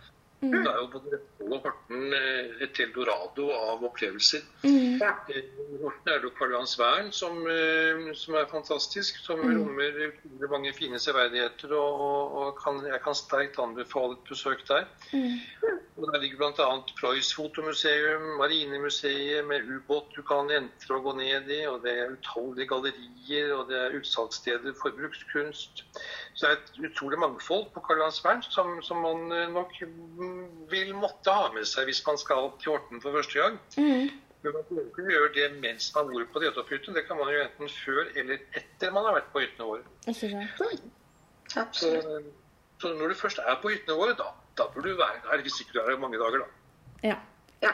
[0.44, 0.64] Mm.
[0.64, 4.44] Det er jo både Vestfold og Horten eh, et eldorado av opplevelser.
[4.66, 5.00] Mm.
[5.00, 5.14] Ja.
[5.32, 5.46] Eh,
[5.82, 9.22] Horten er det jo Karl Johans vern som, eh, som, er fantastisk.
[9.24, 9.54] Som mm.
[9.62, 11.76] rommer mange fine severdigheter.
[11.78, 14.90] Og, og, og kan, jeg kan sterkt anbefale et besøk der.
[15.14, 15.40] Mm.
[15.98, 16.68] Og Der ligger bl.a.
[17.00, 21.62] Preuss fotomuseum, Marinemuseet med ubåt du kan entre og gå ned i.
[21.70, 25.86] Og det er utallige gallerier, og det er utsalgssteder for brukskunst.
[26.34, 29.76] Så det er et utrolig mangfold på Karl som, som man nok
[30.72, 33.60] vil måtte ha med seg hvis man skal til Horten for første gang.
[33.78, 34.10] Mm.
[34.44, 36.96] Men man kan ikke gjøre det mens man bor på Døtahytten.
[36.98, 39.86] Det kan man jo enten før eller etter man har vært på hyttene våre.
[41.54, 41.92] Så,
[42.82, 45.62] så, når du først er på hyttene våre, da, da bør du være der hvis
[45.64, 46.50] ikke du er her mange dager, da.
[47.08, 47.16] Ja.
[47.64, 47.72] ja.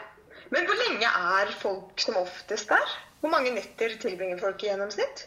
[0.54, 2.96] Men hvor lenge er folk som oftest der?
[3.20, 5.26] Hvor mange netter tilbringer folk i gjennomsnitt?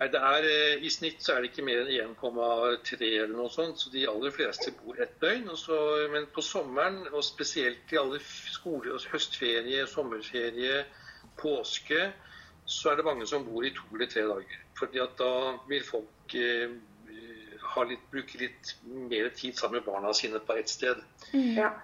[0.00, 3.50] Nei, det er, eh, I snitt så er det ikke mer enn 1,3 eller noe
[3.52, 5.50] sånt, så de aller fleste bor ett døgn.
[5.60, 5.76] Så,
[6.14, 10.86] men på sommeren, og spesielt i alle skole- og høstferie, sommerferie,
[11.36, 12.08] påske,
[12.64, 14.64] så er det mange som bor i to eller tre dager.
[14.80, 15.30] Fordi at da
[15.68, 16.72] vil folk eh,
[17.92, 21.04] litt, bruke litt mer tid sammen med barna sine på ett sted.
[21.34, 21.54] Mm.
[21.60, 21.74] Ja.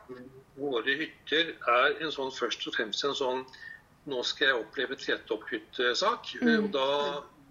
[0.57, 3.44] Våre hytter er en sånn, først og fremst en sånn
[4.09, 6.37] nå skal jeg oppleve tretopphyttesak.
[6.40, 6.52] Mm.
[6.57, 6.90] Og da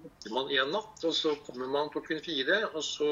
[0.06, 2.62] venter man en natt, og så kommer man klokken fire.
[2.74, 3.10] Og så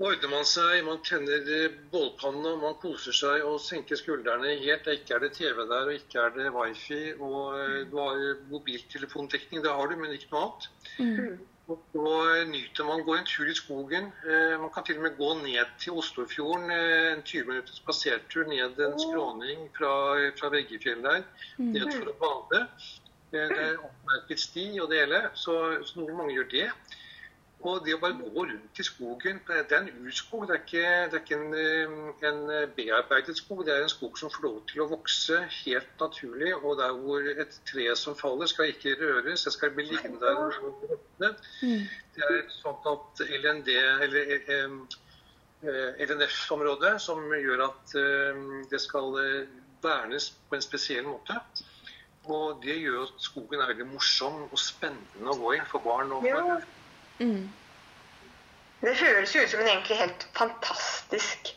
[0.00, 4.88] ordner man seg, man tenner bålpanna, man koser seg og senker skuldrene helt.
[4.88, 7.02] Ikke er det TV der, og ikke er det wifi.
[7.18, 10.68] Og eh, du har mobiltelefondekning, det har du, men ikke noe annet.
[10.98, 11.46] Mm.
[11.70, 12.12] Og så
[12.50, 14.08] nyter man å gå en tur i skogen.
[14.26, 16.72] Eh, man kan til og med gå ned til Oslofjorden.
[16.74, 19.92] Eh, en 20 minutters spasertur ned en skråning fra,
[20.40, 21.22] fra Veggefjell der.
[21.60, 21.94] Ned mm.
[21.98, 22.64] for å bade.
[23.30, 25.54] Det er oppmerket sti og det hele, så,
[25.86, 26.66] så noen mange gjør det.
[27.60, 30.84] Og det å bare gå rundt i skogen Det er en urskog, det er ikke,
[31.12, 32.40] det er ikke en, eh, en,
[32.76, 33.66] bearbeidet skog.
[33.66, 36.54] Det er en skog som får lov til å vokse helt naturlig.
[36.56, 39.44] Og der hvor et tre som faller, skal ikke røres.
[39.44, 41.36] Det skal bli liggende der.
[41.60, 41.84] Mm.
[42.16, 43.68] Det er et sånt LND,
[44.06, 48.40] eller eh, LNF-område som gjør at eh,
[48.72, 49.20] det skal
[49.84, 51.36] vernes på en spesiell måte.
[52.28, 56.12] Og det gjør at skogen er veldig morsom og spennende å gå i for barn
[56.12, 56.58] og for ja.
[57.22, 57.48] mm.
[58.80, 61.50] Det høres jo ut som en egentlig helt fantastisk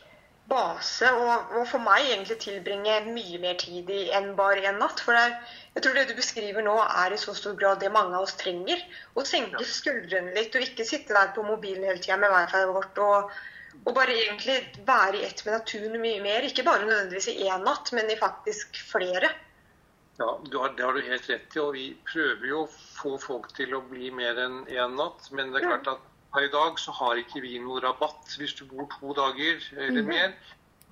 [0.50, 1.08] base.
[1.08, 5.00] Og, og, for meg egentlig tilbringe mye mer tid i enn bare en natt.
[5.04, 5.36] For er,
[5.76, 8.36] jeg tror det du beskriver nå, er i så stor grad det mange av oss
[8.40, 8.82] trenger.
[9.16, 9.70] Å senke ja.
[9.78, 13.00] skuldrene litt og ikke sitte der på mobilen hele tida med wifi vårt.
[13.06, 13.32] Og,
[13.80, 16.44] og, bare egentlig være i ett med naturen mye mer.
[16.48, 19.32] Ikke bare nødvendigvis i én natt, men i faktisk flere.
[20.18, 21.60] Ja, Det har du helt rett i.
[21.60, 25.30] og Vi prøver jo å få folk til å bli mer enn én natt.
[25.32, 28.54] Men det er klart at per i dag så har ikke vi noe rabatt hvis
[28.58, 30.12] du bor to dager eller mhm.
[30.12, 30.36] mer.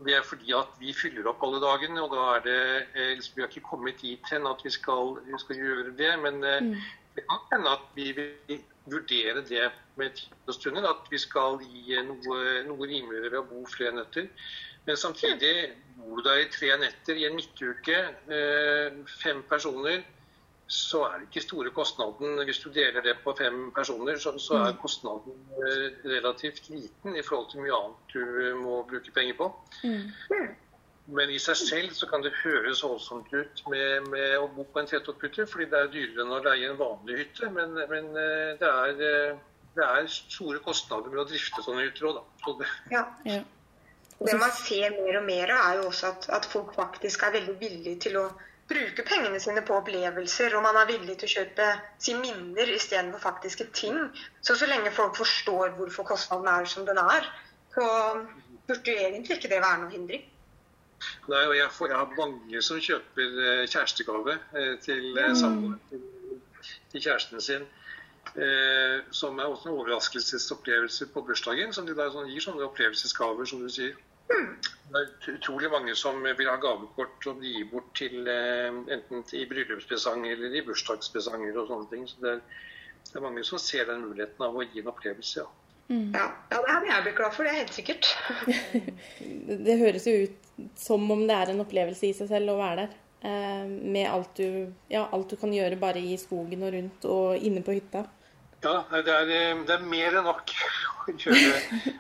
[0.03, 2.63] Det er fordi at vi fyller opp alle dagene, og da er det
[2.97, 6.13] eh, liksom, Vi har ikke kommet dit hen at vi skal, vi skal gjøre det.
[6.25, 6.75] Men eh, mm.
[7.15, 8.59] det kan hende at vi vil
[8.91, 10.89] vurdere det med tid og stunder.
[10.91, 14.27] At vi skal gi noe, noe rimeligere ved å bo flere netter.
[14.87, 15.55] Men samtidig
[15.97, 17.99] bor du der i tre netter i en midtuke,
[18.35, 20.03] eh, fem personer,
[20.73, 22.45] så er det ikke store kostnaden.
[22.45, 24.81] Hvis du deler det på fem personer, så, så er mm.
[24.83, 29.51] kostnaden eh, relativt liten i forhold til mye annet du må bruke penger på.
[29.85, 30.11] Mm.
[31.13, 34.81] Men i seg selv så kan det høres voldsomt ut med, med å bo på
[34.81, 37.51] en trettopphytte, fordi det er dyrere enn å leie en vanlig hytte.
[37.53, 38.95] Men, men eh, det, er,
[39.77, 42.71] det, er, store kostnader med å drifte sånne hytter òg, da.
[42.95, 43.05] Ja.
[43.29, 43.43] ja.
[44.27, 47.35] Det man ser mer og mer av, er jo også at, at, folk faktisk er
[47.37, 48.27] veldig villige til å
[48.71, 51.69] bruke pengene sine på opplevelser, og man er villig til å kjøpe
[52.01, 53.99] si minner istedenfor faktiske ting.
[54.41, 57.27] Så så lenge folk forstår hvorfor kostnaden er som den er,
[57.75, 57.89] så
[58.69, 60.29] burde egentlig ikke det være noe hindring.
[61.29, 65.39] Nei, og jeg, får, jeg har mange som kjøper eh, kjærestegave eh, til eh, mm.
[65.41, 66.03] samboeren,
[66.93, 67.65] til kjæresten sin.
[68.37, 71.73] Eh, som er også en overraskelsesopplevelse på bursdagen.
[71.75, 73.99] Som de da sånn, gir sånne opplevelsesgaver, som du sier.
[74.29, 79.25] Det er utrolig mange som vil ha gavekort som de gir bort til eh, enten
[79.39, 82.05] i bryllupspresang eller i bursdagspresanger og sånne ting.
[82.11, 82.43] Så det er,
[83.09, 85.49] det er, mange som ser den muligheten av å gi en opplevelse, ja.
[85.89, 86.13] Mm.
[86.15, 88.11] Ja, ja, det hadde jeg blitt glad for, det er helt sikkert.
[89.67, 92.85] det høres jo ut som om det er en opplevelse i seg selv å være
[92.85, 92.95] der.
[93.23, 97.45] Eh, med alt du, ja, alt du kan gjøre bare i skogen og rundt og
[97.49, 98.07] inne på hytta.
[98.63, 100.53] Ja, det er, eh, det er mer enn nok
[101.09, 101.93] å kjøre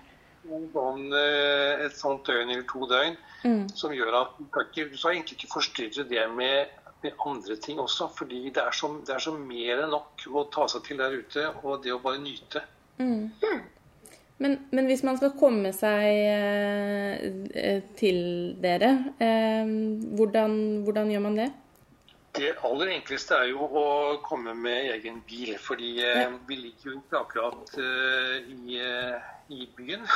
[0.72, 3.64] sånn, et sånt døgn eller to døgn, mm.
[3.78, 8.08] som gjør at du skal egentlig ikke forstyrre det med, med, andre ting også.
[8.16, 11.18] fordi det er, så, det er så mer enn nok å ta seg til der
[11.18, 12.64] ute, og det å bare nyte.
[12.98, 13.30] Mm.
[14.42, 18.18] Men, men, hvis man skal komme seg eh, til
[18.62, 18.90] dere,
[19.22, 19.68] eh,
[20.18, 21.50] hvordan, hvordan, gjør man det?
[22.32, 23.84] Det aller enkleste er jo å
[24.24, 25.52] komme med egen bil.
[25.60, 26.30] Fordi eh, ja.
[26.48, 30.06] vi ligger jo ikke akkurat eh, i eh, i byen.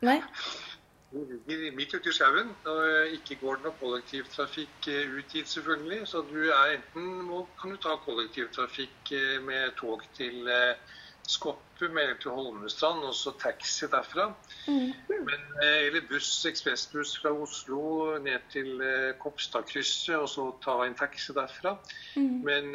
[0.00, 0.20] Nei.
[1.76, 2.50] Midt ute i skauen.
[2.68, 6.02] Og ikke går det noe kollektivtrafikk ut dit, selvfølgelig.
[6.10, 9.14] Så du er enten må, kan du ta kollektivtrafikk
[9.46, 14.28] med tog til eh, Skoppum eller til Holmestrand, og så taxi derfra.
[14.66, 14.92] Mm.
[15.08, 18.80] Men, eller buss, ekspressbuss fra Oslo ned til
[19.22, 21.76] Kopstadkrysset, og så ta en taxi derfra.
[22.16, 22.40] Mm.
[22.46, 22.72] Men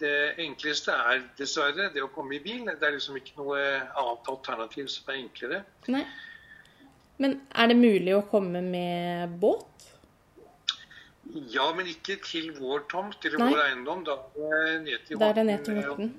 [0.00, 2.66] det enkleste er dessverre det å komme i bil.
[2.66, 5.62] Det er liksom ikke noe annet alternativ som er enklere.
[5.92, 6.04] Nei.
[7.20, 9.89] Men er det mulig å komme med båt?
[11.50, 13.50] Ja, men ikke til vår tomt eller Nei.
[13.52, 14.02] vår eiendom.
[14.06, 16.10] Da er det ned til Der er ned til Horten.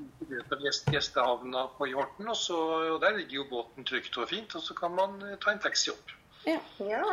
[0.93, 2.29] Gjestehavna på Horten.
[2.31, 2.57] Og, så,
[2.95, 4.55] og der ligger jo båten trygt og fint.
[4.55, 6.15] Og så kan man eh, ta en taxi opp.
[6.47, 6.59] Ja.
[6.79, 7.03] ja.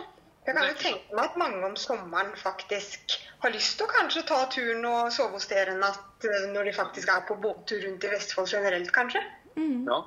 [0.46, 4.22] Jeg kan jo tenke meg at mange om sommeren faktisk har lyst til å kanskje
[4.30, 7.82] ta turen og sove hos dere en natt eh, når de faktisk er på båttur
[7.84, 9.20] rundt i Vestfold generelt, kanskje?
[9.58, 9.84] Mm.
[9.90, 10.04] Ja.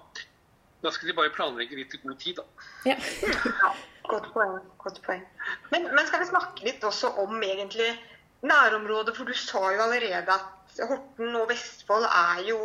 [0.82, 2.68] Da skal de bare planlegge litt i god tid, da.
[2.90, 2.96] Ja.
[3.64, 3.74] ja
[4.10, 4.56] godt poeng.
[4.82, 5.26] Godt poeng.
[5.74, 7.90] Men, men, skal vi snakke litt også om egentlig
[8.42, 9.16] nærområdet?
[9.18, 12.64] For du sa jo allerede at Horten og Vestfold er jo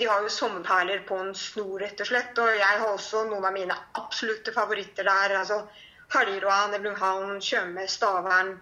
[0.00, 2.38] de har jo sommerperler på en snor, rett og slett.
[2.40, 5.36] Og jeg har også noen av mine absolutte favoritter der.
[5.42, 5.66] altså
[6.14, 8.54] Helgerå, Nebluhavn, Tjøme, Stavern.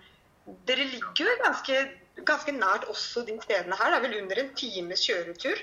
[0.66, 1.80] Dere ligger jo ganske,
[2.26, 3.92] ganske nært også de stedene her.
[3.94, 5.62] Det er vel under en times kjøretur?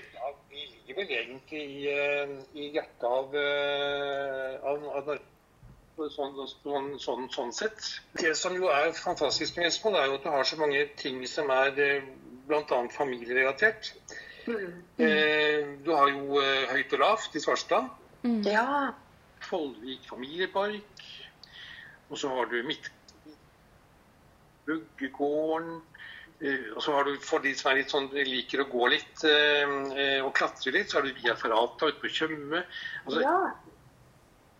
[0.57, 5.33] Vi ligger vel egentlig i, eh, i hjertet av, eh, av, av Norge.
[5.97, 7.85] Sånn, sånn, sånn, sånn, sett.
[8.21, 11.19] Det som jo er fantastisk med Vestfold, er jo at du har så mange ting
[11.29, 12.09] som er eh,
[12.49, 12.81] bl.a.
[12.93, 13.91] familierelatert.
[14.47, 14.75] Mm.
[15.05, 16.41] Eh, du har jo
[16.71, 17.89] Høyt og lavt i Svarstad.
[18.23, 18.41] Mm.
[18.49, 18.67] Ja.
[19.49, 21.05] Follvik familiepark.
[22.09, 22.89] Og så har du Midt...
[24.65, 25.81] Buggegården.
[26.39, 29.23] Eh, og så har du for de som er litt sånn, liker å gå litt
[29.25, 32.61] eh, eh, og klatre litt, så har du Via Ferrata ute på Tjøme.
[33.05, 33.37] Altså, ja.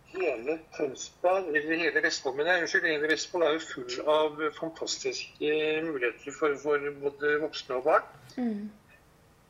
[0.08, 5.52] Hele Tønsberg, eller hele Vestfold, men unnskyld, hele Vestfold er jo full av fantastiske
[5.84, 8.10] muligheter for, for både voksne og barn.
[8.40, 8.64] Mm.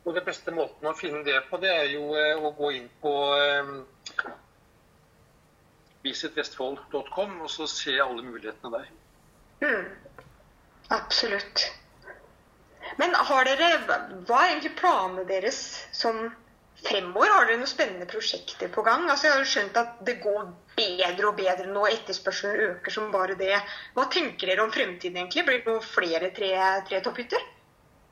[0.03, 3.13] Og den beste måten å finne det på, det er jo å gå inn på
[6.05, 8.93] visitvestfold.com og så se alle mulighetene der.
[9.63, 9.89] Mm.
[10.95, 11.69] Absolutt.
[12.97, 13.67] Men dere,
[14.27, 15.59] hva er egentlig planene deres
[15.91, 16.23] som
[16.87, 17.29] fremover?
[17.35, 19.05] Har dere noen spennende prosjekter på gang?
[19.09, 20.49] Altså, jeg har jo skjønt at det går
[20.79, 23.55] bedre og bedre nå, etterspørselen øker som bare det.
[23.93, 25.45] Hva tenker dere om fremtiden egentlig?
[25.45, 27.47] Blir det noen flere tretopphytter?
[27.47, 27.58] Tre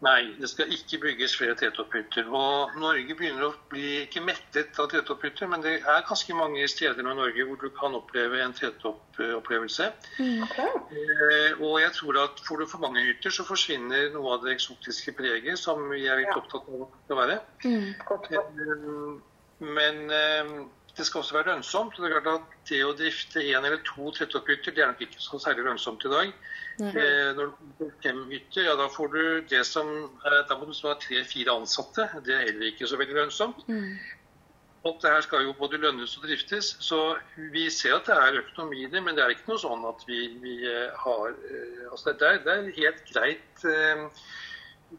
[0.05, 2.27] Nei, det skal ikke bygges flere tettopphytter.
[2.29, 7.01] Og Norge begynner å bli ikke mettet av tettopphytter, men det er ganske mange steder
[7.01, 9.89] i Norge hvor du kan oppleve en tettoppopplevelse.
[10.21, 10.43] Mm.
[10.45, 14.53] Eh, og jeg tror at får du for mange hytter, så forsvinner noe av det
[14.59, 17.41] eksotiske preget som vi er litt opptatt av å være.
[17.65, 17.89] Mm,
[18.37, 20.57] eh, men eh,
[20.97, 21.97] det skal også være lønnsomt.
[21.97, 25.03] og Det er klart at det å drifte én eller to tettopphytter det er nok
[25.05, 26.31] ikke så særlig lønnsomt i dag.
[26.77, 30.67] Eh, når du får fem hytter, ja, da får du det som eh, Da må
[30.69, 32.09] du ha tre-fire ansatte.
[32.25, 33.67] Det er heller ikke så veldig lønnsomt.
[33.67, 33.97] Mm.
[34.85, 36.75] Alt det her skal jo både lønnes og driftes.
[36.79, 36.99] Så
[37.53, 40.05] vi ser at det er økonomi i det, men det er ikke noe sånn at
[40.09, 44.05] vi, vi eh, har eh, altså det, er, det er helt greit eh,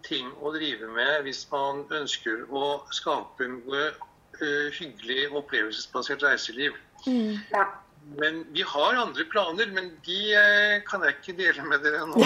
[0.04, 3.48] ting å drive med hvis man ønsker å skape
[4.78, 6.76] hyggelig opplevelsesbasert reiseliv.
[7.06, 7.38] Mm.
[7.52, 7.66] Ja.
[8.16, 12.22] Men vi har andre planer, men de eh, kan jeg ikke dele med dere nå.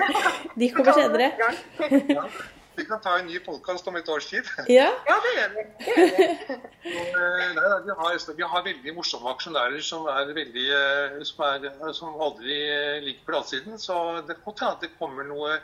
[0.60, 1.30] de kommer senere.
[1.38, 2.26] ja,
[2.74, 4.48] vi kan ta en ny podkast om et års tid.
[4.68, 5.66] Ja, ja det gjør vi.
[5.86, 6.60] Det gjør vi.
[6.84, 11.92] Eh, nei, vi, har, vi, har, veldig morsomme aksjonærer som, er veldig, eh, som, er,
[11.96, 12.58] som aldri
[13.06, 13.78] ligger på latsiden.
[13.80, 13.96] Så
[14.28, 15.54] det kan hende at det kommer noe,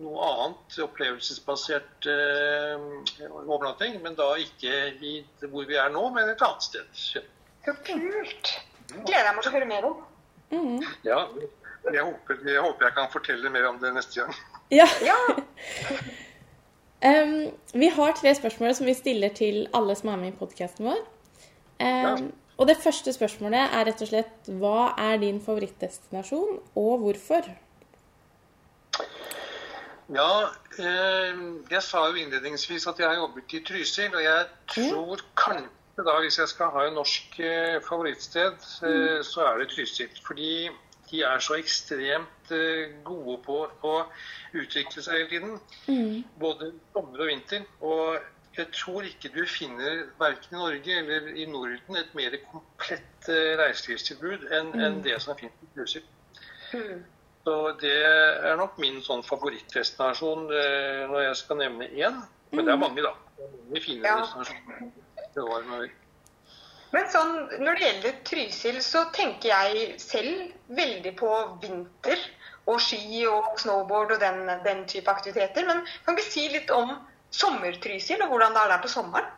[0.00, 2.86] noe annet opplevelsesbasert eh,
[3.30, 3.98] overnatting.
[4.04, 4.72] Men da ikke
[5.04, 6.88] i hvor vi er nå, men et annet sted.
[6.96, 8.54] Så kult.
[8.92, 10.00] Gleder jeg meg til å høre mer om.
[10.52, 10.80] Mm.
[11.06, 11.20] Ja,
[11.88, 14.34] jeg håper, jeg håper, jeg kan fortelle mer om det neste gang.
[14.72, 14.86] Ja.
[15.04, 15.16] ja.
[17.08, 20.86] um, vi har tre spørsmål som vi stiller til alle som er med i podkasten
[20.88, 21.02] vår.
[21.76, 22.14] Um, ja.
[22.56, 27.50] Og det første spørsmålet er rett og slett hva er din favorittdestinasjon, og hvorfor?
[30.10, 35.22] Ja, eh, jeg sa jo innledningsvis at jeg har jobbet i Trysil, og jeg tror
[35.38, 39.22] kanskje da, hvis jeg skal ha en norsk eh, favorittsted, eh, mm.
[39.28, 40.10] så er det Trysil.
[40.26, 40.70] Fordi
[41.12, 43.96] de er så ekstremt eh, gode på å
[44.56, 45.58] utvikle seg hele tiden.
[45.86, 46.22] Mm.
[46.40, 47.66] Både sommer og vinter.
[47.84, 53.28] Og jeg tror ikke du finner verken i Norge eller i Norden et mer komplett
[53.32, 54.84] eh, reiselivstilbud enn mm.
[54.86, 56.08] en det som finnes i Trysil.
[56.72, 57.04] Mm.
[57.42, 62.20] Så det er nok min sånn favorittdestinasjon eh, når jeg skal nevne én.
[62.52, 62.84] Men det er mm.
[62.84, 63.16] mange, da.
[63.40, 64.20] Mange fine ja.
[64.22, 65.90] destinasjoner.
[66.92, 67.32] Men sånn,
[67.64, 71.30] når det gjelder Trysil, så tenker jeg selv veldig på
[71.62, 72.20] vinter
[72.68, 75.66] og ski og snowboard og den, den type aktiviteter.
[75.66, 76.92] Men kan du si litt om
[77.32, 79.30] sommer-Trysil og hvordan det er der på sommeren?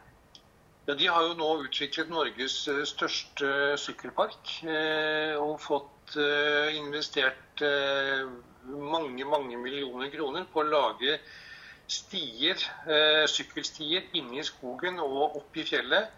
[0.85, 7.63] Ja, De har jo nå utviklet Norges eh, største sykkelpark eh, og fått eh, investert
[8.67, 11.19] mange, mange millioner kroner på å lage
[11.87, 12.59] stier,
[13.31, 16.11] sykkelstier inne i skogen og opp i fjellet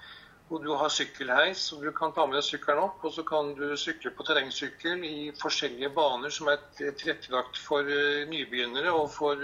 [0.47, 3.01] hvor du har sykkelheis, og du kan ta med deg sykkelen opp.
[3.07, 7.89] Og så kan du sykle på terrengsykkel i forskjellige baner som er tilrettelagt for
[8.31, 9.43] nybegynnere og for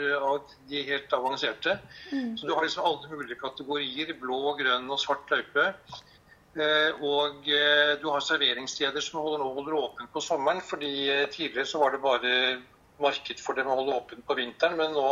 [0.71, 1.75] de helt avanserte.
[2.13, 2.37] Mm.
[2.39, 4.15] Så du har liksom alle mulige kategorier.
[4.23, 5.73] Blå, grønn og svart løype.
[6.53, 10.61] Uh, og du har serveringssteder som holder, holder åpent på sommeren.
[10.61, 12.35] fordi tidligere så var det bare
[13.01, 14.77] marked for dem å holde åpent på vinteren.
[14.77, 15.09] Men nå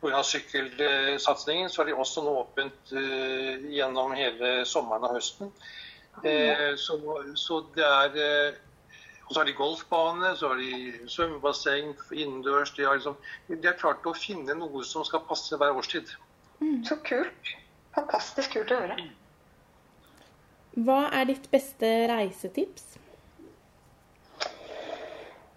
[0.00, 0.22] Pga.
[0.22, 5.50] sykkelsatsingen så er de også nå åpent uh, gjennom hele sommeren og høsten.
[6.22, 6.98] Uh, så,
[7.38, 8.56] så, det er uh,
[9.28, 12.72] Og så har de golfbane, så har de svømmebasseng innendørs.
[12.78, 13.18] De har, liksom,
[13.50, 16.14] de har klart å finne noe som skal passe hver årstid.
[16.62, 17.50] Mm, så kult.
[17.98, 18.96] Fantastisk kult å høre.
[20.78, 22.98] Hva er ditt beste reisetips?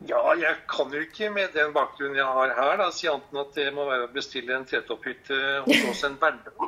[0.10, 3.42] Ja, jeg kan jo ikke med den bakgrunnen jeg har her, da, si annet enn
[3.44, 6.56] at det må være å bestille en tretopphytte hos oss en hverdag.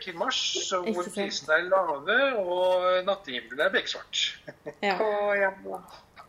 [0.00, 4.22] til mars, hvor prisene er lave og nattehimmelen er beksvart.
[4.88, 4.96] ja.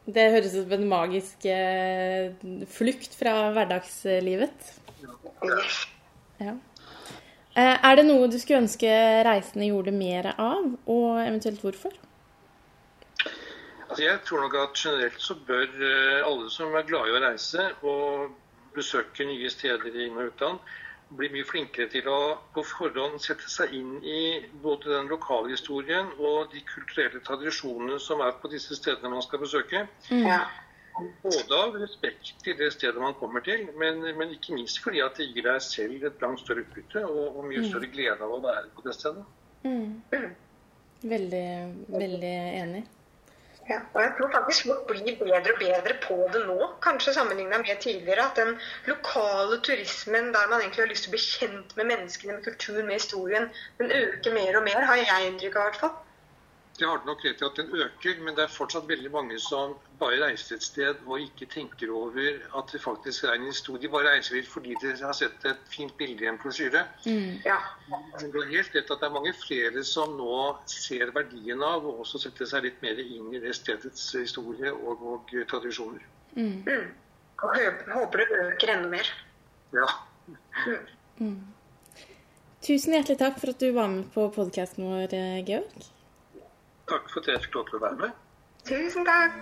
[0.05, 2.35] Det høres ut som en magisk eh,
[2.69, 4.67] flukt fra hverdagslivet.
[6.41, 6.53] Ja.
[7.55, 8.89] Eh, er det noe du skulle ønske
[9.23, 11.93] reisende gjorde mer av, og eventuelt hvorfor?
[13.85, 17.21] Altså jeg tror nok at generelt så bør eh, alle som er glad i å
[17.23, 18.33] reise og
[18.75, 20.59] besøke nye steder i inn- og utland,
[21.15, 22.19] bli mye flinkere til å
[22.51, 28.23] på forhånd sette seg inn i både den lokale historien og de kulturelle tradisjonene som
[28.25, 29.85] er på disse stedene man skal besøke.
[30.09, 30.41] Ja.
[30.95, 35.17] Både av respekt til det stedet man kommer til, men, men, ikke minst fordi at
[35.19, 37.69] det gir deg selv et langt større utbytte og, og mye mm.
[37.71, 39.25] større glede av å være på det stedet.
[39.65, 40.01] Mm.
[40.13, 40.29] mm.
[41.05, 41.47] Veldig,
[41.91, 42.85] veldig enig.
[43.69, 47.57] Ja, og jeg tror faktisk folk blir bedre og bedre på det nå, kanskje sammenligna
[47.63, 48.27] med tidligere.
[48.29, 48.53] At den
[48.85, 52.85] lokale turismen der man egentlig har lyst til å bli kjent med menneskene, med kulturen,
[52.85, 53.49] med historien,
[53.81, 55.95] den øker mer og mer, har jeg inntrykk av i hvert fall.
[56.77, 59.37] Det har du nok rett i at den øker, men det er fortsatt veldig mange
[59.39, 63.81] som bare reiser et sted og ikke tenker over at det faktisk er en historie.
[63.85, 66.83] De bare reiser dit fordi de har sett et fint bilde i en brosjyre.
[67.05, 67.39] Mm.
[67.45, 67.61] Ja.
[67.87, 70.41] Det, har helt rett at det er mange flere som nå
[70.73, 75.07] ser verdien av og også setter seg litt mer inn i det stedets historie og,
[75.15, 76.03] og tradisjoner.
[76.35, 76.59] Mm.
[76.67, 76.93] Mm.
[77.39, 77.57] Og
[77.95, 79.15] håper det øker enda mer.
[79.75, 79.89] Ja.
[81.23, 81.39] Mm.
[82.65, 85.13] Tusen hjertelig takk for at du var med på podkasten vår,
[85.47, 85.91] Georg.
[86.89, 88.11] Takk for at jeg fikk lov til å være med.
[88.65, 89.33] Tusen takk.